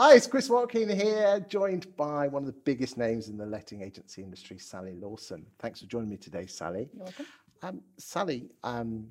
Hi, 0.00 0.14
it's 0.14 0.28
Chris 0.28 0.48
Watkin 0.48 0.88
here, 0.88 1.44
joined 1.48 1.96
by 1.96 2.28
one 2.28 2.44
of 2.44 2.46
the 2.46 2.60
biggest 2.64 2.96
names 2.96 3.28
in 3.28 3.36
the 3.36 3.44
letting 3.44 3.82
agency 3.82 4.22
industry, 4.22 4.56
Sally 4.56 4.94
Lawson. 4.94 5.44
Thanks 5.58 5.80
for 5.80 5.86
joining 5.86 6.08
me 6.08 6.16
today, 6.16 6.46
Sally. 6.46 6.88
You're 6.94 7.02
welcome. 7.02 7.26
Um, 7.62 7.80
Sally, 7.96 8.48
um, 8.62 9.08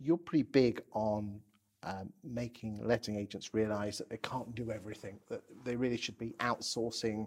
you're 0.00 0.16
pretty 0.16 0.44
big 0.44 0.80
on 0.92 1.38
um, 1.82 2.10
making 2.24 2.80
letting 2.82 3.16
agents 3.16 3.52
realise 3.52 3.98
that 3.98 4.08
they 4.08 4.16
can't 4.16 4.54
do 4.54 4.70
everything, 4.70 5.18
that 5.28 5.42
they 5.62 5.76
really 5.76 5.98
should 5.98 6.16
be 6.16 6.30
outsourcing 6.40 7.26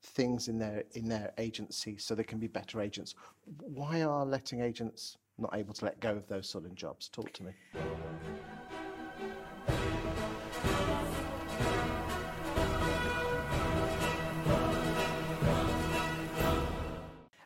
things 0.00 0.46
in 0.46 0.56
their 0.56 0.84
in 0.92 1.08
their 1.08 1.32
agency 1.36 1.96
so 1.96 2.14
they 2.14 2.22
can 2.22 2.38
be 2.38 2.46
better 2.46 2.80
agents. 2.80 3.16
Why 3.58 4.02
are 4.02 4.24
letting 4.24 4.60
agents 4.60 5.18
not 5.36 5.52
able 5.56 5.74
to 5.74 5.84
let 5.84 5.98
go 5.98 6.10
of 6.10 6.28
those 6.28 6.48
sort 6.48 6.64
of 6.64 6.76
jobs? 6.76 7.08
Talk 7.08 7.32
to 7.32 7.42
me. 7.42 7.52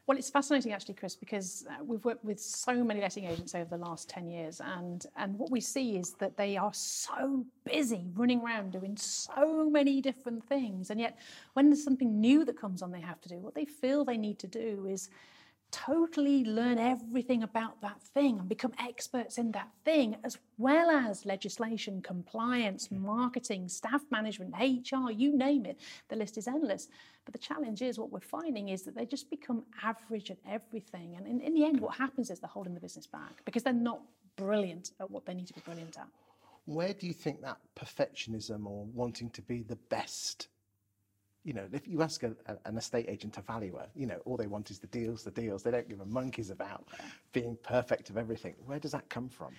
Well, 0.06 0.18
it's 0.18 0.28
fascinating 0.28 0.72
actually, 0.72 0.94
Chris, 0.94 1.16
because 1.16 1.64
uh, 1.70 1.82
we've 1.82 2.04
worked 2.04 2.24
with 2.24 2.38
so 2.38 2.84
many 2.84 3.00
letting 3.00 3.24
agents 3.24 3.54
over 3.54 3.70
the 3.70 3.82
last 3.82 4.06
10 4.10 4.28
years, 4.28 4.60
and, 4.60 5.06
and 5.16 5.38
what 5.38 5.50
we 5.50 5.62
see 5.62 5.96
is 5.96 6.12
that 6.14 6.36
they 6.36 6.58
are 6.58 6.74
so 6.74 7.46
busy 7.64 8.10
running 8.14 8.42
around 8.42 8.72
doing 8.72 8.98
so 8.98 9.70
many 9.70 10.02
different 10.02 10.45
things. 10.46 10.90
And 10.90 11.00
yet, 11.00 11.18
when 11.54 11.70
there's 11.70 11.82
something 11.82 12.20
new 12.20 12.45
that 12.45 12.60
comes 12.60 12.82
on 12.82 12.92
they 12.92 13.00
have 13.00 13.20
to 13.22 13.30
do, 13.30 13.36
what 13.36 13.54
they 13.54 13.64
feel 13.64 14.04
they 14.04 14.18
need 14.18 14.38
to 14.40 14.46
do 14.46 14.86
is 14.90 15.09
totally 15.74 16.45
learn 16.45 16.78
everything 16.78 17.42
about 17.42 17.80
that 17.80 18.01
thing 18.01 18.38
and 18.38 18.48
become 18.48 18.73
experts 18.78 19.38
in 19.38 19.51
that 19.51 19.69
thing, 19.84 20.16
as 20.23 20.38
well 20.56 20.88
as 20.88 21.27
legislation, 21.27 22.01
compliance, 22.01 22.87
hmm. 22.87 23.05
marketing, 23.05 23.69
staff 23.69 24.02
management, 24.10 24.55
HR, 24.56 25.10
you 25.10 25.37
name 25.37 25.66
it. 25.66 25.80
The 26.09 26.16
list 26.16 26.38
is 26.38 26.46
endless. 26.46 26.87
But 27.24 27.32
the 27.32 27.41
challenge 27.41 27.82
is 27.82 27.98
what 27.98 28.12
we're 28.12 28.20
finding 28.20 28.68
is 28.68 28.82
that 28.82 28.95
they 28.95 29.04
just 29.04 29.29
become 29.30 29.65
average 29.82 30.30
at 30.30 30.38
everything. 30.48 31.16
And 31.16 31.26
in, 31.26 31.40
in 31.40 31.54
the 31.54 31.65
end, 31.65 31.80
what 31.80 31.96
happens 31.96 32.30
is 32.30 32.38
they're 32.38 32.48
holding 32.48 32.74
the 32.74 32.80
business 32.80 33.09
back 33.09 33.45
because 33.45 33.65
they're 33.65 33.73
not 33.73 34.01
brilliant 34.37 34.93
at 35.01 35.10
what 35.10 35.26
they 35.26 35.35
need 35.35 35.48
to 35.48 35.54
be 35.54 35.63
brilliant 35.65 35.98
at. 35.98 36.07
Where 36.66 36.95
do 36.95 37.07
you 37.07 37.13
think 37.13 37.43
that 37.43 37.59
perfectionism 37.76 38.65
or 38.66 38.87
wanting 38.95 39.30
to 39.30 39.43
be 39.43 39.63
the 39.63 39.76
best 39.91 40.48
you 41.45 41.52
know, 41.52 41.66
if 41.73 41.87
you 41.87 42.02
ask 42.02 42.23
a, 42.23 42.34
a, 42.46 42.56
an 42.64 42.78
estate 42.78 43.06
agent, 43.09 43.37
a 43.37 43.42
valuer, 43.42 43.87
you 43.95 44.06
know, 44.06 44.18
all 44.24 44.37
they 44.37 44.46
want 44.46 44.70
is 44.70 44.78
the 44.78 44.87
deals, 44.87 45.23
the 45.23 45.30
deals. 45.30 45.62
They 45.62 45.70
don't 45.70 45.88
give 45.88 46.01
a 46.01 46.06
monkeys 46.06 46.51
about 46.51 46.88
being 47.32 47.56
perfect 47.62 48.09
of 48.09 48.16
everything. 48.16 48.54
Where 48.64 48.78
does 48.78 48.92
that 48.92 49.09
come 49.10 49.28
from? 49.28 49.52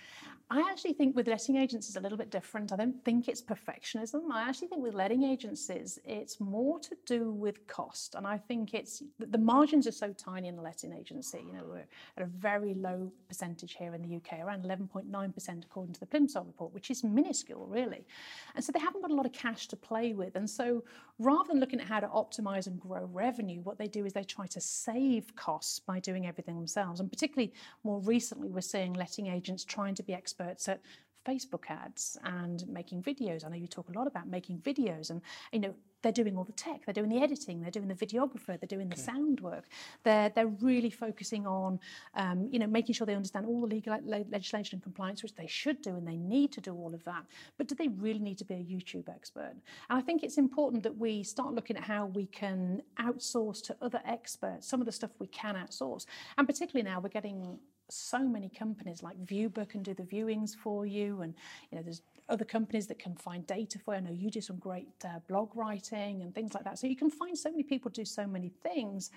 I 0.50 0.60
actually 0.60 0.92
think 0.92 1.16
with 1.16 1.26
letting 1.26 1.56
agents 1.56 1.88
it's 1.88 1.96
a 1.96 2.00
little 2.00 2.18
bit 2.18 2.30
different. 2.30 2.72
I 2.72 2.76
don't 2.76 3.04
think 3.04 3.28
it's 3.28 3.42
perfectionism. 3.42 4.30
I 4.32 4.48
actually 4.48 4.68
think 4.68 4.82
with 4.82 4.94
letting 4.94 5.22
agencies 5.22 5.98
it's 6.04 6.40
more 6.40 6.78
to 6.80 6.96
do 7.06 7.32
with 7.32 7.66
cost. 7.66 8.14
And 8.16 8.26
I 8.26 8.38
think 8.38 8.74
it's 8.74 9.02
the 9.18 9.38
margins 9.38 9.86
are 9.86 9.92
so 9.92 10.12
tiny 10.12 10.48
in 10.48 10.56
the 10.56 10.62
letting 10.62 10.92
agency. 10.92 11.44
You 11.46 11.52
know, 11.52 11.64
we're 11.68 11.86
at 12.16 12.22
a 12.22 12.26
very 12.26 12.74
low 12.74 13.12
percentage 13.28 13.74
here 13.74 13.94
in 13.94 14.02
the 14.02 14.16
UK, 14.16 14.40
around 14.40 14.64
11.9% 14.64 15.64
according 15.64 15.94
to 15.94 16.00
the 16.00 16.06
Plimsoll 16.06 16.46
report, 16.46 16.72
which 16.72 16.90
is 16.90 17.04
minuscule 17.04 17.66
really. 17.68 18.06
And 18.54 18.64
so 18.64 18.72
they 18.72 18.80
haven't 18.80 19.02
got 19.02 19.10
a 19.10 19.14
lot 19.14 19.26
of 19.26 19.32
cash 19.32 19.68
to 19.68 19.76
play 19.76 20.14
with. 20.14 20.36
And 20.36 20.48
so 20.48 20.84
rather 21.18 21.48
than 21.48 21.60
looking 21.60 21.75
at 21.80 21.86
how 21.86 22.00
to 22.00 22.08
optimize 22.08 22.66
and 22.66 22.80
grow 22.80 23.08
revenue, 23.12 23.60
what 23.62 23.78
they 23.78 23.88
do 23.88 24.04
is 24.04 24.12
they 24.12 24.24
try 24.24 24.46
to 24.46 24.60
save 24.60 25.34
costs 25.36 25.78
by 25.78 26.00
doing 26.00 26.26
everything 26.26 26.56
themselves. 26.56 27.00
And 27.00 27.10
particularly 27.10 27.52
more 27.84 28.00
recently, 28.00 28.48
we're 28.48 28.60
seeing 28.60 28.92
letting 28.92 29.26
agents 29.26 29.64
trying 29.64 29.94
to 29.96 30.02
be 30.02 30.14
experts 30.14 30.68
at 30.68 30.80
Facebook 31.26 31.64
ads 31.68 32.16
and 32.24 32.66
making 32.68 33.02
videos. 33.02 33.44
I 33.44 33.48
know 33.48 33.56
you 33.56 33.66
talk 33.66 33.88
a 33.88 33.98
lot 33.98 34.06
about 34.06 34.28
making 34.28 34.58
videos, 34.60 35.10
and 35.10 35.20
you 35.52 35.58
know 35.58 35.74
they're 36.06 36.24
doing 36.24 36.36
all 36.36 36.44
the 36.44 36.52
tech, 36.52 36.84
they're 36.84 36.94
doing 36.94 37.08
the 37.10 37.20
editing, 37.20 37.60
they're 37.60 37.72
doing 37.72 37.88
the 37.88 37.94
videographer, 37.94 38.56
they're 38.60 38.68
doing 38.68 38.88
the 38.88 38.94
okay. 38.94 39.02
sound 39.02 39.40
work. 39.40 39.64
They're 40.04 40.28
they're 40.28 40.46
really 40.46 40.88
focusing 40.88 41.48
on 41.48 41.80
um, 42.14 42.48
you 42.52 42.60
know 42.60 42.68
making 42.68 42.94
sure 42.94 43.08
they 43.08 43.16
understand 43.16 43.44
all 43.46 43.60
the 43.60 43.66
legal 43.66 43.98
legislation 44.06 44.76
and 44.76 44.82
compliance, 44.84 45.24
which 45.24 45.34
they 45.34 45.48
should 45.48 45.82
do, 45.82 45.96
and 45.96 46.06
they 46.06 46.16
need 46.16 46.52
to 46.52 46.60
do 46.60 46.72
all 46.72 46.94
of 46.94 47.02
that. 47.04 47.24
But 47.58 47.66
do 47.66 47.74
they 47.74 47.88
really 47.88 48.20
need 48.20 48.38
to 48.38 48.44
be 48.44 48.54
a 48.54 48.58
YouTube 48.58 49.08
expert? 49.08 49.50
And 49.90 49.98
I 49.98 50.00
think 50.00 50.22
it's 50.22 50.38
important 50.38 50.84
that 50.84 50.96
we 50.96 51.24
start 51.24 51.54
looking 51.54 51.76
at 51.76 51.82
how 51.82 52.06
we 52.06 52.26
can 52.26 52.82
outsource 53.00 53.60
to 53.64 53.76
other 53.82 54.00
experts 54.04 54.68
some 54.68 54.80
of 54.80 54.86
the 54.86 54.92
stuff 54.92 55.10
we 55.18 55.26
can 55.26 55.56
outsource, 55.56 56.06
and 56.38 56.46
particularly 56.46 56.88
now 56.88 57.00
we're 57.00 57.08
getting 57.08 57.58
so 57.88 58.18
many 58.18 58.48
companies 58.48 59.02
like 59.02 59.16
Viewber 59.24 59.68
can 59.68 59.82
do 59.82 59.94
the 59.94 60.02
viewings 60.02 60.54
for 60.54 60.86
you, 60.86 61.22
and 61.22 61.34
you 61.70 61.76
know 61.76 61.82
there's 61.82 62.02
other 62.28 62.44
companies 62.44 62.86
that 62.88 62.98
can 62.98 63.14
find 63.14 63.46
data 63.46 63.78
for 63.78 63.94
you. 63.94 63.98
I 63.98 64.00
know 64.00 64.12
you 64.12 64.30
do 64.30 64.40
some 64.40 64.56
great 64.56 64.88
uh, 65.04 65.20
blog 65.28 65.54
writing 65.54 66.22
and 66.22 66.34
things 66.34 66.54
like 66.54 66.64
that. 66.64 66.78
So 66.78 66.86
you 66.86 66.96
can 66.96 67.10
find 67.10 67.36
so 67.38 67.50
many 67.50 67.62
people 67.62 67.90
do 67.90 68.04
so 68.04 68.26
many 68.26 68.48
things. 68.62 69.10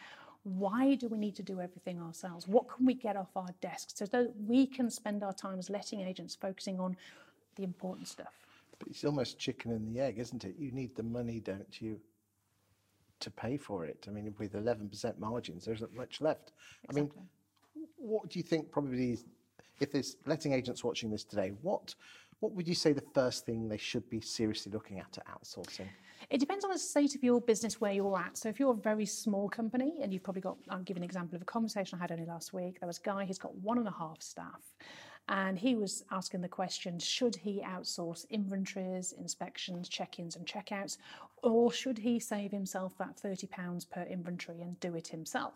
Why 0.44 0.96
do 0.96 1.08
we 1.08 1.18
need 1.18 1.36
to 1.36 1.44
do 1.44 1.60
everything 1.60 2.00
ourselves? 2.00 2.48
What 2.48 2.70
can 2.70 2.86
we 2.86 2.94
get 2.94 3.18
off 3.18 3.30
our 3.36 3.50
desks 3.62 3.94
so 3.96 4.06
that 4.06 4.34
we 4.48 4.66
can 4.66 4.90
spend 4.90 5.24
our 5.24 5.34
time 5.34 5.60
as 5.60 5.70
letting 5.70 6.02
agents 6.02 6.36
focusing 6.36 6.80
on 6.80 6.96
the 7.56 7.64
important 7.64 8.08
stuff? 8.08 8.34
But 8.78 8.88
it's 8.90 9.04
almost 9.04 9.38
chicken 9.38 9.72
and 9.72 9.94
the 9.94 10.00
egg, 10.00 10.20
isn't 10.20 10.46
it? 10.46 10.56
You 10.58 10.72
need 10.72 10.96
the 10.96 11.04
money, 11.04 11.42
don't 11.42 11.82
you, 11.82 12.00
to 13.20 13.30
pay 13.30 13.58
for 13.58 13.86
it? 13.86 14.06
I 14.08 14.12
mean, 14.12 14.34
with 14.38 14.54
11% 14.54 15.20
margins, 15.20 15.66
there 15.66 15.74
isn't 15.74 15.94
much 15.94 16.22
left. 16.22 16.54
Exactly. 16.86 17.02
I 17.02 17.04
mean, 17.04 17.28
what 18.00 18.30
do 18.30 18.40
you 18.40 18.44
think 18.44 18.72
probably 18.72 19.14
is, 19.14 19.26
if 19.80 19.92
there's 19.92 20.18
letting 20.26 20.54
agents 20.54 20.84
watching 20.84 21.10
this 21.10 21.24
today, 21.24 21.54
what 21.62 21.96
what 22.40 22.54
would 22.54 22.68
you 22.68 22.76
say 22.76 22.94
the 22.94 23.04
first 23.14 23.46
thing 23.46 23.68
they 23.68 23.78
should 23.78 24.10
be 24.10 24.22
seriously 24.22 24.72
looking 24.72 25.00
at 25.00 25.12
to 25.12 25.22
outsourcing? 25.22 25.88
It 26.30 26.40
depends 26.40 26.64
on 26.64 26.72
the 26.72 26.80
state 26.80 27.16
of 27.16 27.24
your 27.24 27.42
business 27.42 27.82
where 27.82 27.92
you're 27.92 28.18
at. 28.18 28.38
So 28.38 28.50
if 28.50 28.60
you're 28.60 28.72
a 28.72 28.78
very 28.78 29.06
small 29.06 29.50
company 29.50 29.96
and 30.02 30.14
you've 30.14 30.24
probably 30.24 30.42
got, 30.42 30.58
I'll 30.70 30.84
give 30.84 30.98
an 30.98 31.04
example 31.04 31.36
of 31.36 31.42
a 31.42 31.46
conversation 31.46 31.98
I 31.98 32.02
had 32.02 32.12
only 32.12 32.26
last 32.26 32.54
week. 32.54 32.80
There 32.80 32.88
was 32.88 32.98
a 32.98 33.02
guy, 33.02 33.26
he's 33.26 33.40
got 33.40 33.56
one 33.56 33.78
and 33.78 33.88
a 33.88 33.94
half 33.98 34.22
staff. 34.22 34.62
And 35.28 35.60
he 35.60 35.76
was 35.76 36.04
asking 36.12 36.42
the 36.42 36.48
question 36.48 36.98
should 36.98 37.36
he 37.36 37.62
outsource 37.62 38.28
inventories, 38.30 39.14
inspections, 39.14 39.88
check 39.88 40.18
ins, 40.18 40.36
and 40.36 40.46
checkouts, 40.46 40.98
or 41.44 41.72
should 41.72 42.00
he 42.00 42.20
save 42.20 42.52
himself 42.52 42.98
that 42.98 43.22
£30 43.22 43.90
per 43.90 44.04
inventory 44.04 44.62
and 44.62 44.80
do 44.80 44.96
it 44.96 45.08
himself? 45.08 45.54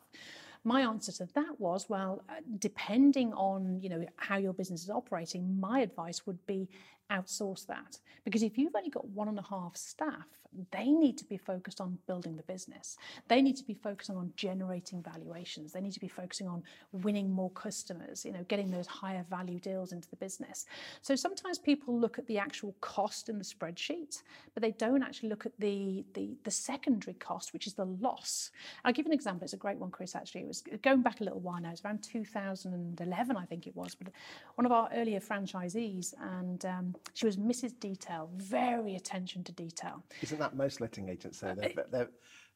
My 0.63 0.81
answer 0.81 1.11
to 1.13 1.25
that 1.33 1.59
was, 1.59 1.89
well, 1.89 2.23
uh, 2.29 2.35
depending 2.59 3.33
on 3.33 3.81
you 3.81 3.89
know 3.89 4.05
how 4.15 4.37
your 4.37 4.53
business 4.53 4.83
is 4.83 4.89
operating, 4.89 5.59
my 5.59 5.79
advice 5.79 6.25
would 6.25 6.45
be 6.45 6.69
outsource 7.13 7.65
that 7.67 7.99
because 8.25 8.43
if 8.43 8.57
you've 8.57 8.75
only 8.75 8.89
got 8.89 9.07
one 9.09 9.27
and 9.27 9.39
a 9.39 9.43
half 9.43 9.75
staff, 9.75 10.27
they 10.71 10.85
need 10.85 11.17
to 11.17 11.25
be 11.25 11.37
focused 11.37 11.81
on 11.81 11.97
building 12.07 12.37
the 12.37 12.43
business. 12.43 12.97
They 13.27 13.41
need 13.41 13.57
to 13.57 13.63
be 13.63 13.73
focusing 13.73 14.15
on 14.15 14.31
generating 14.35 15.01
valuations. 15.01 15.71
They 15.71 15.81
need 15.81 15.93
to 15.93 15.99
be 15.99 16.07
focusing 16.07 16.47
on 16.47 16.63
winning 16.91 17.31
more 17.31 17.49
customers, 17.51 18.23
you 18.25 18.31
know, 18.31 18.45
getting 18.47 18.69
those 18.71 18.87
higher 18.87 19.25
value 19.29 19.59
deals 19.59 19.91
into 19.91 20.09
the 20.09 20.15
business. 20.15 20.65
So 21.01 21.15
sometimes 21.15 21.57
people 21.57 21.97
look 21.97 22.19
at 22.19 22.27
the 22.27 22.37
actual 22.37 22.75
cost 22.81 23.29
in 23.29 23.37
the 23.37 23.43
spreadsheet, 23.43 24.21
but 24.53 24.61
they 24.61 24.71
don't 24.71 25.03
actually 25.03 25.29
look 25.29 25.45
at 25.45 25.53
the 25.59 26.05
the, 26.13 26.37
the 26.43 26.51
secondary 26.51 27.15
cost, 27.15 27.53
which 27.53 27.67
is 27.67 27.73
the 27.73 27.85
loss. 27.85 28.51
I'll 28.85 28.93
give 28.93 29.05
an 29.05 29.13
example. 29.13 29.43
It's 29.43 29.53
a 29.53 29.57
great 29.57 29.77
one, 29.77 29.91
Chris, 29.91 30.15
actually. 30.15 30.41
It 30.41 30.47
was 30.47 30.63
going 30.81 31.01
back 31.01 31.21
a 31.21 31.23
little 31.23 31.39
while 31.39 31.61
now. 31.61 31.69
It 31.69 31.71
was 31.71 31.85
around 31.85 32.03
2011, 32.03 33.37
I 33.37 33.45
think 33.45 33.67
it 33.67 33.75
was, 33.75 33.95
but 33.95 34.11
one 34.55 34.65
of 34.65 34.71
our 34.71 34.89
earlier 34.93 35.19
franchisees, 35.19 36.13
and 36.21 36.63
um, 36.65 36.95
she 37.13 37.25
was 37.25 37.37
Mrs. 37.37 37.79
Detail, 37.79 38.29
very 38.35 38.95
attention 38.95 39.43
to 39.43 39.51
detail. 39.51 40.03
Isn't 40.21 40.39
that 40.39 40.55
most 40.55 40.81
letting 40.81 41.09
agents 41.09 41.39
say? 41.39 41.53
They're, 41.55 41.69
uh, 41.77 41.83
they're, 41.91 42.09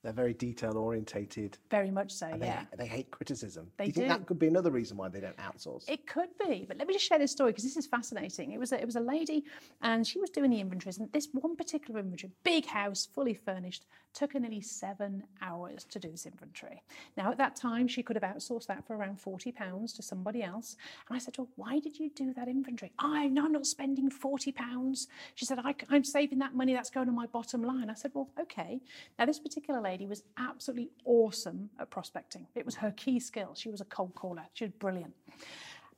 they're 0.03 0.13
very 0.13 0.33
detail 0.33 0.77
orientated. 0.77 1.57
Very 1.69 1.91
much 1.91 2.11
so, 2.11 2.27
and 2.27 2.41
yeah. 2.41 2.65
They, 2.71 2.83
they 2.83 2.87
hate 2.87 3.11
criticism. 3.11 3.71
They 3.77 3.85
do 3.85 3.87
you 3.87 3.93
think 3.93 4.05
do. 4.05 4.09
that 4.09 4.25
could 4.25 4.39
be 4.39 4.47
another 4.47 4.71
reason 4.71 4.95
why 4.97 5.09
they 5.09 5.19
don't 5.19 5.37
outsource? 5.37 5.89
It 5.89 6.05
could 6.07 6.29
be, 6.45 6.65
but 6.67 6.77
let 6.77 6.87
me 6.87 6.93
just 6.93 7.05
share 7.05 7.19
this 7.19 7.31
story 7.31 7.51
because 7.51 7.63
this 7.63 7.77
is 7.77 7.87
fascinating. 7.87 8.51
It 8.51 8.59
was 8.59 8.71
a, 8.71 8.79
it 8.79 8.85
was 8.85 8.95
a 8.95 9.01
lady, 9.01 9.43
and 9.81 10.05
she 10.05 10.19
was 10.19 10.29
doing 10.29 10.51
the 10.51 10.59
inventories, 10.59 10.97
and 10.99 11.11
this 11.11 11.29
one 11.33 11.55
particular 11.55 11.99
inventory, 11.99 12.31
big 12.43 12.65
house, 12.65 13.07
fully 13.13 13.33
furnished, 13.33 13.85
took 14.13 14.33
her 14.33 14.39
nearly 14.39 14.61
seven 14.61 15.23
hours 15.41 15.85
to 15.85 15.99
do 15.99 16.09
this 16.09 16.25
inventory. 16.25 16.81
Now 17.15 17.31
at 17.31 17.37
that 17.37 17.55
time, 17.55 17.87
she 17.87 18.03
could 18.03 18.15
have 18.15 18.23
outsourced 18.23 18.67
that 18.67 18.85
for 18.85 18.95
around 18.95 19.19
forty 19.19 19.51
pounds 19.51 19.93
to 19.93 20.03
somebody 20.03 20.43
else. 20.43 20.77
And 21.09 21.15
I 21.15 21.19
said 21.19 21.33
to 21.35 21.43
her, 21.43 21.47
"Why 21.55 21.79
did 21.79 21.99
you 21.99 22.09
do 22.15 22.33
that 22.33 22.47
inventory?" 22.47 22.91
I 22.99 23.27
no, 23.27 23.45
I'm 23.45 23.51
not 23.51 23.65
spending 23.65 24.09
forty 24.09 24.51
pounds. 24.51 25.07
She 25.35 25.45
said, 25.45 25.59
I, 25.63 25.75
"I'm 25.89 26.03
saving 26.03 26.39
that 26.39 26.55
money. 26.55 26.73
That's 26.73 26.89
going 26.89 27.09
on 27.09 27.15
my 27.15 27.27
bottom 27.27 27.63
line." 27.63 27.89
I 27.89 27.93
said, 27.93 28.11
"Well, 28.13 28.29
okay." 28.39 28.79
Now 29.17 29.25
this 29.25 29.39
particular 29.39 29.81
lady 29.87 30.05
was 30.05 30.23
absolutely 30.37 30.89
awesome 31.05 31.69
at 31.79 31.89
prospecting. 31.89 32.45
It 32.55 32.65
was 32.65 32.75
her 32.75 32.91
key 32.91 33.19
skill. 33.19 33.51
She 33.55 33.69
was 33.69 33.81
a 33.81 33.85
cold 33.85 34.13
caller. 34.15 34.43
She 34.53 34.65
was 34.65 34.73
brilliant. 34.73 35.13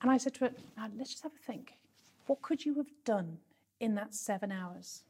And 0.02 0.12
I 0.12 0.18
said 0.18 0.34
to 0.36 0.46
her, 0.46 0.52
let's 0.98 1.12
just 1.12 1.24
have 1.24 1.34
a 1.34 1.52
think. 1.52 1.74
What 2.28 2.42
could 2.42 2.66
you 2.66 2.76
have 2.76 2.92
done 3.04 3.38
in 3.80 3.96
that 3.96 4.14
seven 4.14 4.52
hours? 4.52 5.04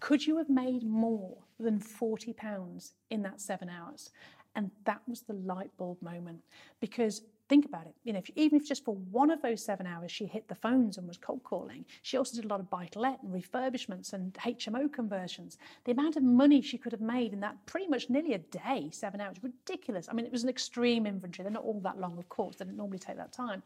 Could 0.00 0.26
you 0.26 0.38
have 0.38 0.48
made 0.48 0.82
more 0.82 1.36
than 1.60 1.78
£40 1.78 2.92
in 3.10 3.22
that 3.22 3.40
seven 3.40 3.68
hours? 3.68 4.10
And 4.54 4.70
that 4.84 5.02
was 5.06 5.20
the 5.22 5.34
light 5.34 5.70
bulb 5.76 6.00
moment 6.00 6.40
because 6.80 7.22
think 7.48 7.64
about 7.64 7.86
it. 7.86 7.94
You 8.04 8.12
know, 8.12 8.18
if, 8.18 8.30
even 8.36 8.60
if 8.60 8.66
just 8.66 8.84
for 8.84 8.94
one 9.10 9.30
of 9.30 9.42
those 9.42 9.64
seven 9.64 9.86
hours 9.86 10.10
she 10.10 10.26
hit 10.26 10.48
the 10.48 10.54
phones 10.54 10.98
and 10.98 11.06
was 11.06 11.16
cold 11.16 11.42
calling, 11.44 11.84
she 12.02 12.16
also 12.16 12.36
did 12.36 12.44
a 12.44 12.48
lot 12.48 12.60
of 12.60 12.70
buy 12.70 12.86
to 12.86 12.98
let 12.98 13.22
and 13.22 13.32
refurbishments 13.32 14.12
and 14.12 14.34
HMO 14.34 14.92
conversions. 14.92 15.58
The 15.84 15.92
amount 15.92 16.16
of 16.16 16.22
money 16.22 16.60
she 16.62 16.78
could 16.78 16.92
have 16.92 17.00
made 17.00 17.32
in 17.32 17.40
that 17.40 17.56
pretty 17.66 17.88
much 17.88 18.10
nearly 18.10 18.34
a 18.34 18.38
day, 18.38 18.88
seven 18.92 19.20
hours, 19.20 19.36
ridiculous. 19.42 20.08
I 20.10 20.14
mean, 20.14 20.26
it 20.26 20.32
was 20.32 20.42
an 20.42 20.48
extreme 20.48 21.06
inventory. 21.06 21.44
They're 21.44 21.52
not 21.52 21.64
all 21.64 21.80
that 21.80 21.98
long, 21.98 22.18
of 22.18 22.28
course. 22.28 22.56
They 22.56 22.64
don't 22.64 22.76
normally 22.76 22.98
take 22.98 23.16
that 23.16 23.32
time. 23.32 23.62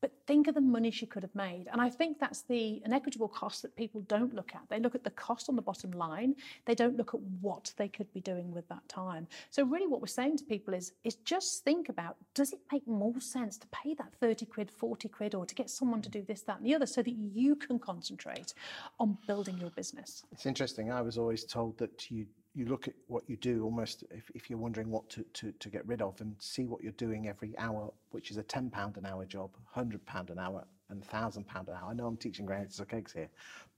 But 0.00 0.12
think 0.26 0.46
of 0.46 0.54
the 0.54 0.60
money 0.60 0.90
she 0.90 1.06
could 1.06 1.22
have 1.22 1.34
made. 1.34 1.68
And 1.72 1.80
I 1.80 1.88
think 1.88 2.18
that's 2.18 2.42
the 2.42 2.82
inequitable 2.84 3.28
cost 3.28 3.62
that 3.62 3.74
people 3.76 4.02
don't 4.02 4.34
look 4.34 4.54
at. 4.54 4.62
They 4.68 4.78
look 4.78 4.94
at 4.94 5.04
the 5.04 5.10
cost 5.10 5.48
on 5.48 5.56
the 5.56 5.62
bottom 5.62 5.90
line. 5.92 6.34
They 6.66 6.74
don't 6.74 6.96
look 6.96 7.14
at 7.14 7.20
what 7.40 7.72
they 7.76 7.88
could 7.88 8.12
be 8.12 8.20
doing 8.20 8.52
with 8.52 8.68
that 8.68 8.86
time. 8.88 9.26
So 9.50 9.64
really 9.64 9.86
what 9.86 10.00
we're 10.00 10.06
saying 10.06 10.36
to 10.38 10.44
people 10.44 10.74
is, 10.74 10.92
is 11.04 11.16
just 11.16 11.64
think 11.64 11.88
about, 11.88 12.16
does 12.34 12.52
it 12.52 12.60
make 12.70 12.86
more 12.86 13.20
sense 13.20 13.56
to 13.58 13.66
pay 13.68 13.94
that 13.94 14.12
30 14.20 14.46
quid, 14.46 14.70
40 14.70 15.08
quid, 15.08 15.34
or 15.34 15.46
to 15.46 15.54
get 15.54 15.70
someone 15.70 16.02
to 16.02 16.10
do 16.10 16.22
this, 16.22 16.42
that, 16.42 16.58
and 16.58 16.66
the 16.66 16.74
other 16.74 16.86
so 16.86 17.02
that 17.02 17.14
you 17.14 17.56
can 17.56 17.78
concentrate 17.78 18.54
on 19.00 19.16
building 19.26 19.58
your 19.58 19.70
business? 19.70 20.24
It's 20.32 20.46
interesting. 20.46 20.92
I 20.92 21.00
was 21.00 21.16
always 21.18 21.44
told 21.44 21.78
that 21.78 22.10
you 22.10 22.26
you 22.56 22.64
look 22.64 22.88
at 22.88 22.94
what 23.06 23.22
you 23.28 23.36
do 23.36 23.62
almost 23.62 24.02
if, 24.10 24.30
if 24.34 24.48
you're 24.48 24.58
wondering 24.58 24.90
what 24.90 25.08
to, 25.10 25.22
to, 25.34 25.52
to 25.52 25.68
get 25.68 25.86
rid 25.86 26.00
of 26.00 26.18
and 26.22 26.34
see 26.38 26.64
what 26.64 26.82
you're 26.82 26.92
doing 26.92 27.28
every 27.28 27.56
hour, 27.58 27.92
which 28.12 28.30
is 28.30 28.38
a 28.38 28.42
£10 28.42 28.96
an 28.96 29.04
hour 29.04 29.26
job, 29.26 29.50
£100 29.76 30.30
an 30.30 30.38
hour, 30.38 30.64
and 30.88 31.06
£1,000 31.06 31.36
an 31.36 31.44
hour. 31.54 31.90
I 31.90 31.92
know 31.92 32.06
I'm 32.06 32.16
teaching 32.16 32.46
grades 32.46 32.80
of 32.80 32.88
cakes 32.88 33.12
here, 33.12 33.28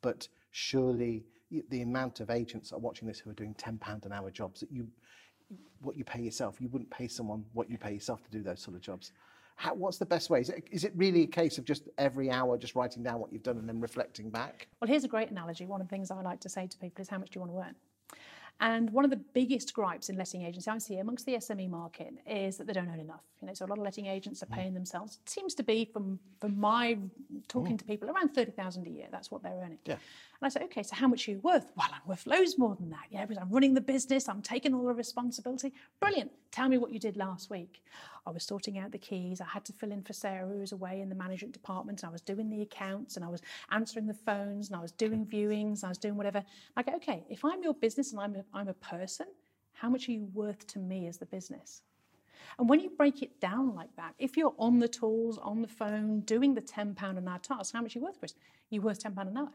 but 0.01 0.29
surely 0.53 1.25
the 1.71 1.83
amount 1.83 2.21
of 2.21 2.31
agents 2.31 2.71
that 2.71 2.77
are 2.77 2.81
watching 2.81 3.09
this 3.09 3.19
who 3.19 3.31
are 3.31 3.35
doing 3.35 3.55
£10 3.55 4.07
an 4.07 4.13
hour 4.13 4.31
jobs 4.31 4.61
that 4.61 4.71
you, 4.71 4.87
what 5.83 5.97
you 5.97 6.05
pay 6.05 6.21
yourself, 6.21 6.61
you 6.61 6.69
wouldn't 6.69 6.91
pay 6.91 7.09
someone 7.09 7.45
what 7.55 7.69
you 7.69 7.79
pay 7.79 7.93
yourself 7.93 8.23
to 8.23 8.31
do 8.31 8.45
those 8.45 8.61
sort 8.61 8.77
of 8.77 8.83
jobs. 8.83 9.11
How, 9.57 9.75
what's 9.75 9.99
the 9.99 10.07
best 10.07 10.31
way? 10.31 10.41
Is 10.41 10.51
it, 10.51 10.69
is 10.71 10.85
it 10.85 10.93
really 10.95 11.23
a 11.25 11.27
case 11.27 11.59
of 11.59 11.65
just 11.65 11.89
every 11.99 12.31
hour 12.31 12.57
just 12.57 12.77
writing 12.77 13.03
down 13.03 13.19
what 13.19 13.33
you've 13.33 13.43
done 13.43 13.57
and 13.59 13.69
then 13.69 13.81
reflecting 13.81 14.31
back? 14.31 14.69
Well, 14.81 14.89
here's 14.89 15.03
a 15.03 15.09
great 15.09 15.33
analogy. 15.33 15.67
One 15.67 15.81
of 15.81 15.89
the 15.89 15.91
things 15.91 16.13
I 16.13 16.21
like 16.23 16.39
to 16.41 16.49
say 16.49 16.69
to 16.69 16.79
people 16.79 17.03
is 17.03 17.09
how 17.09 17.19
much 17.19 17.31
do 17.31 17.41
you 17.41 17.45
want 17.45 17.53
to 17.53 17.69
earn? 17.69 17.75
And 18.61 18.91
one 18.91 19.05
of 19.05 19.11
the 19.11 19.17
biggest 19.17 19.73
gripes 19.73 20.09
in 20.09 20.17
letting 20.17 20.43
agents 20.43 20.67
I 20.67 20.79
see 20.79 20.99
amongst 20.99 21.27
the 21.27 21.35
SME 21.35 21.71
market 21.71 22.15
is 22.27 22.57
that 22.57 22.67
they 22.67 22.73
don't 22.73 22.89
earn 22.89 22.99
enough. 22.99 23.23
You 23.41 23.47
know, 23.47 23.55
so 23.55 23.65
a 23.65 23.69
lot 23.69 23.79
of 23.79 23.85
letting 23.85 24.07
agents 24.07 24.43
are 24.43 24.47
mm. 24.47 24.55
paying 24.55 24.75
themselves. 24.75 25.21
It 25.23 25.31
seems 25.31 25.55
to 25.55 25.63
be 25.63 25.85
from 25.85 26.19
from 26.41 26.59
my 26.59 26.99
talking 27.47 27.77
mm. 27.77 27.79
to 27.79 27.85
people 27.85 28.11
around 28.11 28.31
thirty 28.35 28.51
thousand 28.51 28.87
a 28.89 28.91
year. 28.91 29.07
That's 29.13 29.31
what 29.31 29.45
they're 29.45 29.61
earning. 29.63 29.79
Yeah. 29.85 29.95
And 29.95 30.47
I 30.47 30.49
said, 30.49 30.63
okay, 30.63 30.83
so 30.83 30.95
how 30.95 31.09
much 31.09 31.27
are 31.29 31.33
you 31.33 31.41
worth? 31.41 31.67
Well, 31.77 31.89
I'm 31.93 32.01
worth 32.07 32.27
loads 32.27 32.59
more 32.59 32.77
than 32.77 32.91
that. 32.91 33.07
Yeah, 33.11 33.27
because 33.27 33.41
I'm 33.43 33.51
running 33.51 33.75
the 33.75 33.81
business, 33.81 34.29
I'm 34.29 34.43
taking 34.43 34.73
all 34.73 34.87
the 34.87 34.95
responsibility. 34.95 35.73
Brilliant. 36.01 36.31
Tell 36.53 36.69
me 36.69 36.79
what 36.79 36.93
you 36.93 37.01
did 37.01 37.17
last 37.17 37.51
week. 37.51 37.83
I 38.29 38.31
was 38.33 38.45
sorting 38.45 38.79
out 38.79 38.93
the 38.93 38.99
keys. 38.99 39.41
I 39.41 39.47
had 39.47 39.65
to 39.65 39.73
fill 39.73 39.91
in 39.91 40.03
for 40.03 40.13
Sarah, 40.13 40.47
who 40.47 40.59
was 40.59 40.73
away 40.73 41.01
in 41.01 41.09
the 41.09 41.15
management 41.15 41.55
department. 41.55 42.03
And 42.03 42.11
I 42.11 42.13
was 42.13 42.21
doing 42.21 42.51
the 42.51 42.63
accounts 42.63 43.17
and 43.17 43.25
I 43.25 43.29
was 43.29 43.41
answering 43.71 44.07
the 44.07 44.15
phones 44.15 44.69
and 44.69 44.77
I 44.77 44.83
was 44.83 44.93
doing 44.93 45.27
viewings 45.33 45.83
and 45.83 45.85
I 45.85 45.89
was 45.89 45.99
doing 45.99 46.17
whatever. 46.17 46.45
I 46.77 46.83
go, 46.83 46.95
okay, 46.97 47.25
if 47.31 47.45
I'm 47.45 47.63
your 47.63 47.75
business 47.75 48.13
and 48.13 48.21
I'm 48.21 48.37
a, 48.37 48.45
I'm 48.53 48.69
a 48.69 48.75
person, 48.75 49.27
how 49.73 49.89
much 49.89 50.09
are 50.09 50.13
you 50.13 50.29
worth 50.35 50.67
to 50.69 50.79
me 50.79 51.07
as 51.07 51.17
the 51.17 51.27
business? 51.27 51.83
And 52.59 52.69
when 52.69 52.81
you 52.81 52.91
break 52.91 53.23
it 53.23 53.41
down 53.41 53.75
like 53.75 53.95
that, 53.97 54.15
if 54.19 54.37
you're 54.37 54.55
on 54.59 54.79
the 54.79 54.89
tools, 54.89 55.39
on 55.39 55.63
the 55.63 55.69
phone, 55.69 56.21
doing 56.21 56.55
the 56.55 56.63
£10 56.63 56.99
an 57.01 57.29
hour 57.29 57.39
task, 57.39 57.73
how 57.73 57.83
much 57.83 57.95
are 57.95 58.01
you 58.01 58.05
worth, 58.05 58.19
Chris? 58.19 58.35
You're 58.71 58.83
worth 58.83 59.03
£10 59.03 59.17
an 59.29 59.37
hour. 59.37 59.53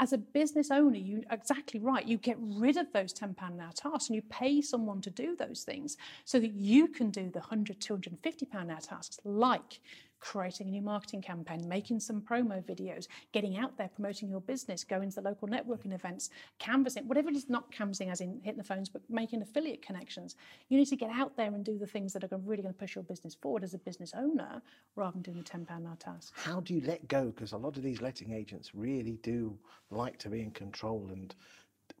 As 0.00 0.12
a 0.12 0.18
business 0.18 0.70
owner, 0.70 0.96
you're 0.96 1.22
exactly 1.30 1.80
right. 1.80 2.06
You 2.06 2.18
get 2.18 2.36
rid 2.38 2.76
of 2.76 2.92
those 2.92 3.12
£10 3.12 3.36
an 3.38 3.60
hour 3.60 3.72
tasks 3.74 4.08
and 4.08 4.16
you 4.16 4.22
pay 4.22 4.60
someone 4.60 5.00
to 5.02 5.10
do 5.10 5.36
those 5.36 5.62
things 5.64 5.96
so 6.24 6.38
that 6.40 6.52
you 6.52 6.88
can 6.88 7.10
do 7.10 7.30
the 7.30 7.40
100, 7.40 7.80
250 7.80 8.46
pound 8.46 8.70
an 8.70 8.76
hour 8.76 8.80
tasks 8.80 9.18
like 9.24 9.80
creating 10.22 10.68
a 10.68 10.70
new 10.70 10.80
marketing 10.80 11.20
campaign, 11.20 11.68
making 11.68 11.98
some 11.98 12.20
promo 12.22 12.62
videos, 12.64 13.08
getting 13.32 13.58
out 13.58 13.76
there, 13.76 13.88
promoting 13.88 14.30
your 14.30 14.40
business, 14.40 14.84
going 14.84 15.10
to 15.10 15.16
the 15.16 15.28
local 15.28 15.48
networking 15.48 15.92
events, 15.92 16.30
canvassing, 16.58 17.06
whatever 17.08 17.28
it 17.28 17.36
is, 17.36 17.50
not 17.50 17.70
canvassing 17.72 18.08
as 18.08 18.20
in 18.20 18.40
hitting 18.42 18.58
the 18.58 18.64
phones, 18.64 18.88
but 18.88 19.02
making 19.10 19.42
affiliate 19.42 19.82
connections. 19.82 20.36
You 20.68 20.78
need 20.78 20.86
to 20.86 20.96
get 20.96 21.10
out 21.10 21.36
there 21.36 21.48
and 21.48 21.64
do 21.64 21.76
the 21.76 21.86
things 21.86 22.12
that 22.12 22.22
are 22.22 22.38
really 22.38 22.62
going 22.62 22.72
to 22.72 22.78
push 22.78 22.94
your 22.94 23.04
business 23.04 23.34
forward 23.34 23.64
as 23.64 23.74
a 23.74 23.78
business 23.78 24.12
owner 24.16 24.62
rather 24.94 25.12
than 25.12 25.22
doing 25.22 25.38
the 25.38 25.44
£10 25.44 25.68
hour 25.86 25.96
task. 25.98 26.32
How 26.36 26.60
do 26.60 26.72
you 26.72 26.82
let 26.86 27.08
go? 27.08 27.26
Because 27.26 27.52
a 27.52 27.56
lot 27.56 27.76
of 27.76 27.82
these 27.82 28.00
letting 28.00 28.32
agents 28.32 28.74
really 28.74 29.18
do 29.22 29.58
like 29.90 30.18
to 30.18 30.28
be 30.28 30.40
in 30.40 30.52
control 30.52 31.08
and 31.10 31.34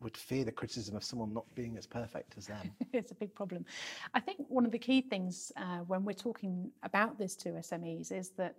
would 0.02 0.16
fear 0.16 0.44
the 0.44 0.52
criticism 0.52 0.96
of 0.96 1.04
someone 1.04 1.32
not 1.32 1.44
being 1.54 1.76
as 1.76 1.86
perfect 1.86 2.34
as 2.36 2.46
them. 2.46 2.72
it's 2.92 3.12
a 3.12 3.14
big 3.14 3.34
problem. 3.34 3.64
I 4.14 4.20
think 4.20 4.38
one 4.48 4.64
of 4.64 4.72
the 4.72 4.78
key 4.78 5.00
things 5.00 5.52
uh, 5.56 5.78
when 5.86 6.04
we're 6.04 6.12
talking 6.12 6.70
about 6.82 7.18
this 7.18 7.36
to 7.36 7.50
SMEs 7.50 8.12
is 8.12 8.30
that 8.30 8.56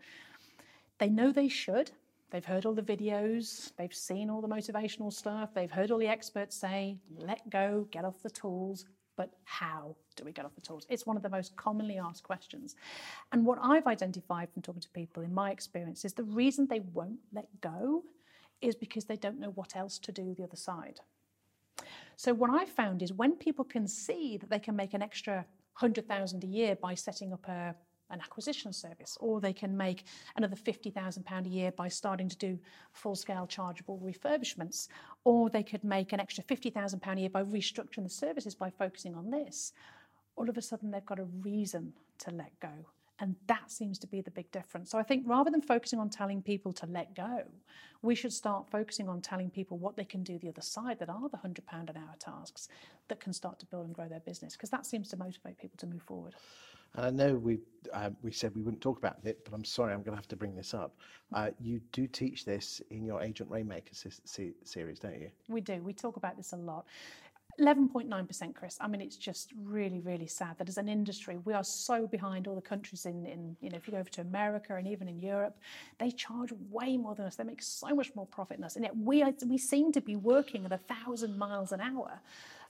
they 1.00 1.10
know 1.10 1.32
they 1.32 1.50
should. 1.50 1.92
They've 2.32 2.44
heard 2.44 2.66
all 2.66 2.74
the 2.74 2.82
videos, 2.82 3.72
they've 3.78 3.94
seen 3.94 4.32
all 4.32 4.42
the 4.42 4.48
motivational 4.48 5.14
stuff, 5.14 5.54
they've 5.54 5.70
heard 5.70 5.92
all 5.92 6.00
the 6.00 6.08
experts 6.08 6.56
say, 6.56 6.98
let 7.16 7.48
go, 7.52 7.88
get 7.92 8.06
off 8.06 8.24
the 8.24 8.30
tools. 8.32 8.86
But 9.16 9.30
how 9.44 9.96
do 10.16 10.24
we 10.24 10.32
get 10.32 10.44
off 10.44 10.56
the 10.56 10.62
tools? 10.62 10.88
It's 10.90 11.06
one 11.06 11.16
of 11.16 11.22
the 11.22 11.30
most 11.30 11.56
commonly 11.56 12.00
asked 12.00 12.24
questions. 12.24 12.76
And 13.32 13.46
what 13.46 13.60
I've 13.62 13.86
identified 13.86 14.50
from 14.52 14.64
talking 14.64 14.82
to 14.82 14.90
people 14.90 15.22
in 15.22 15.32
my 15.32 15.52
experience 15.52 16.06
is 16.06 16.14
the 16.14 16.24
reason 16.24 16.66
they 16.66 16.80
won't 16.80 17.20
let 17.32 17.48
go 17.62 18.04
is 18.62 18.76
because 18.76 19.06
they 19.06 19.18
don't 19.18 19.40
know 19.40 19.52
what 19.52 19.76
else 19.76 20.00
to 20.00 20.12
do 20.12 20.34
the 20.34 20.44
other 20.44 20.56
side. 20.56 21.02
So 22.16 22.34
what 22.34 22.50
I 22.50 22.66
found 22.66 23.02
is 23.02 23.12
when 23.12 23.36
people 23.36 23.66
can 23.66 23.88
see 23.88 24.38
that 24.38 24.50
they 24.50 24.60
can 24.60 24.76
make 24.76 24.94
an 24.94 25.02
extra 25.02 25.46
100,000 25.80 26.44
a 26.44 26.48
year 26.48 26.76
by 26.76 26.94
setting 26.94 27.34
up 27.34 27.48
a, 27.48 27.76
an 28.10 28.22
acquisition 28.22 28.72
service, 28.72 29.18
or 29.20 29.42
they 29.42 29.54
can 29.54 29.76
make 29.76 30.06
another 30.36 30.56
£50,000 30.56 31.46
a 31.46 31.50
year 31.50 31.72
by 31.72 31.88
starting 31.88 32.30
to 32.30 32.38
do 32.38 32.60
full 32.92 33.16
scale 33.16 33.48
chargeable 33.48 34.00
refurbishments, 34.00 34.88
or 35.24 35.50
they 35.50 35.64
could 35.64 35.84
make 35.84 36.14
an 36.14 36.20
extra 36.20 36.44
£50,000 36.44 37.18
a 37.18 37.20
year 37.20 37.30
by 37.30 37.44
restructuring 37.44 38.04
the 38.04 38.10
services 38.10 38.54
by 38.54 38.70
focusing 38.70 39.16
on 39.16 39.32
this. 39.32 39.74
All 40.36 40.50
of 40.50 40.58
a 40.58 40.62
sudden, 40.62 40.92
they've 40.92 41.06
got 41.06 41.20
a 41.20 41.26
reason 41.42 41.94
to 42.20 42.32
let 42.32 42.60
go. 42.60 42.72
And 43.24 43.38
that 43.48 43.72
seems 43.72 43.98
to 44.00 44.08
be 44.08 44.20
the 44.20 44.32
big 44.32 44.52
difference. 44.52 44.92
So 44.92 44.98
I 44.98 45.04
think 45.04 45.24
rather 45.26 45.50
than 45.50 45.62
focusing 45.62 45.98
on 45.98 46.10
telling 46.10 46.42
people 46.42 46.74
to 46.74 46.86
let 46.88 47.16
go, 47.16 47.44
we 48.02 48.16
should 48.16 48.34
start 48.34 48.70
focusing 48.70 49.08
on 49.08 49.22
telling 49.22 49.50
people 49.50 49.78
what 49.78 49.96
they 49.96 50.04
can 50.04 50.24
do 50.24 50.38
the 50.38 50.50
other 50.50 50.62
side 50.62 51.00
that 51.00 51.08
are 51.08 51.30
the 51.30 51.38
£100 51.38 51.60
an 51.72 51.96
hour 51.96 52.16
tasks 52.20 52.68
that 53.08 53.22
can 53.22 53.32
start 53.32 53.60
to 53.60 53.66
build 53.68 53.86
and 53.86 53.96
grow 53.96 54.10
their 54.10 54.20
business, 54.20 54.58
because 54.58 54.70
that 54.72 54.86
seems 54.86 55.08
to 55.08 55.16
motivate 55.16 55.58
people 55.58 55.78
to 55.78 55.88
move 55.88 56.02
forward. 56.02 56.36
And 56.96 57.06
I 57.06 57.10
know 57.12 57.36
we 57.36 57.60
um, 57.94 58.18
we 58.22 58.32
said 58.32 58.54
we 58.56 58.62
wouldn't 58.62 58.82
talk 58.82 58.98
about 58.98 59.18
it, 59.24 59.44
but 59.46 59.54
I'm 59.54 59.64
sorry, 59.64 59.94
I'm 59.94 60.04
going 60.04 60.12
to 60.12 60.18
have 60.18 60.28
to 60.28 60.36
bring 60.36 60.54
this 60.54 60.74
up. 60.74 60.96
Uh, 61.34 61.50
you 61.60 61.80
do 61.92 62.08
teach 62.08 62.44
this 62.44 62.82
in 62.92 63.06
your 63.06 63.22
Agent 63.22 63.50
Rainmaker 63.50 63.94
series, 63.96 65.00
don't 65.00 65.20
you? 65.20 65.32
We 65.48 65.62
do. 65.62 65.82
We 65.82 65.94
talk 65.94 66.18
about 66.18 66.36
this 66.36 66.52
a 66.52 66.58
lot. 66.58 66.86
11.9%, 67.60 68.56
Chris. 68.56 68.78
I 68.82 68.88
mean, 68.88 69.02
it's 69.02 69.16
just 69.16 69.52
really, 69.64 70.00
really 70.00 70.28
sad 70.28 70.58
that 70.58 70.70
as 70.70 70.78
an 70.78 70.90
industry, 70.90 71.38
we 71.46 71.54
are 71.54 71.64
so 71.64 72.08
behind 72.08 72.48
all 72.48 72.56
the 72.56 72.62
countries 72.62 73.06
in, 73.06 73.26
in, 73.26 73.56
you 73.62 73.70
know, 73.70 73.78
if 73.78 73.88
you 73.88 73.94
go 73.94 74.00
over 74.00 74.10
to 74.10 74.22
America 74.22 74.76
and 74.76 74.88
even 74.88 75.08
in 75.08 75.20
Europe, 75.20 75.58
they 76.00 76.12
charge 76.12 76.52
way 76.70 76.98
more 76.98 77.16
than 77.16 77.26
us. 77.26 77.36
They 77.36 77.44
make 77.44 77.62
so 77.62 77.94
much 77.96 78.14
more 78.16 78.26
profit 78.26 78.58
than 78.58 78.64
us. 78.64 78.76
And 78.76 78.84
yet 78.84 78.98
we, 78.98 79.22
are, 79.22 79.34
we 79.46 79.58
seem 79.58 79.92
to 79.92 80.02
be 80.02 80.16
working 80.16 80.66
at 80.66 80.72
a 80.72 80.78
thousand 80.78 81.38
miles 81.38 81.72
an 81.72 81.82
hour. 81.82 82.20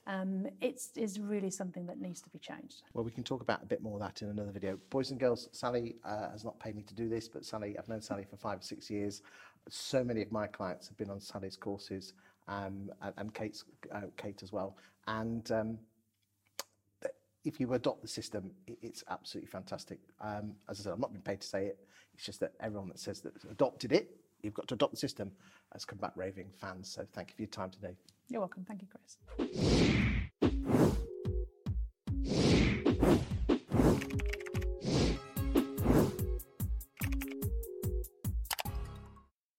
Um, 0.06 0.46
it's 0.60 0.90
really 1.18 1.50
something 1.50 1.86
that 1.86 1.98
needs 1.98 2.20
to 2.20 2.28
be 2.28 2.38
changed. 2.38 2.82
Well, 2.92 3.04
we 3.04 3.10
can 3.10 3.24
talk 3.24 3.40
about 3.40 3.62
a 3.62 3.66
bit 3.66 3.82
more 3.82 3.94
of 3.94 4.00
that 4.00 4.20
in 4.20 4.28
another 4.28 4.52
video. 4.52 4.78
Boys 4.90 5.10
and 5.10 5.18
girls, 5.18 5.48
Sally 5.52 5.96
uh, 6.04 6.30
has 6.30 6.44
not 6.44 6.58
paid 6.60 6.76
me 6.76 6.82
to 6.82 6.94
do 6.94 7.08
this, 7.08 7.26
but 7.26 7.44
Sally, 7.44 7.74
I've 7.78 7.88
known 7.88 8.02
Sally 8.02 8.26
for 8.28 8.36
five 8.36 8.58
or 8.58 8.62
six 8.62 8.90
years. 8.90 9.22
So 9.70 10.04
many 10.04 10.20
of 10.20 10.30
my 10.30 10.46
clients 10.46 10.88
have 10.88 10.98
been 10.98 11.08
on 11.08 11.20
Sally's 11.20 11.56
courses 11.56 12.12
um, 12.48 12.90
and, 13.16 13.32
Kate's, 13.32 13.64
uh, 13.92 14.02
Kate 14.16 14.42
as 14.42 14.52
well. 14.52 14.76
And 15.06 15.50
um, 15.50 15.78
if 17.44 17.60
you 17.60 17.72
adopt 17.74 18.02
the 18.02 18.08
system, 18.08 18.50
it's 18.66 19.04
absolutely 19.08 19.48
fantastic. 19.50 19.98
Um, 20.20 20.52
as 20.68 20.80
I 20.80 20.84
said, 20.84 20.92
I'm 20.92 21.00
not 21.00 21.12
being 21.12 21.22
paid 21.22 21.40
to 21.40 21.46
say 21.46 21.66
it. 21.66 21.78
It's 22.14 22.24
just 22.24 22.40
that 22.40 22.52
everyone 22.60 22.88
that 22.88 22.98
says 22.98 23.20
that 23.22 23.32
adopted 23.50 23.92
it, 23.92 24.16
you've 24.42 24.54
got 24.54 24.68
to 24.68 24.74
adopt 24.74 24.92
the 24.92 24.98
system, 24.98 25.30
has 25.72 25.84
come 25.84 25.98
back 25.98 26.12
raving 26.16 26.50
fans. 26.60 26.88
So 26.88 27.04
thank 27.12 27.30
you 27.30 27.34
for 27.36 27.42
your 27.42 27.50
time 27.50 27.70
today. 27.70 27.96
You're 28.28 28.40
welcome. 28.40 28.64
Thank 28.66 28.82
you, 28.82 28.88
Chris. 28.88 29.18